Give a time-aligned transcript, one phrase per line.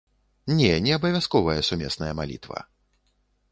[0.59, 2.59] Не, не абавязковая сумесная малітва.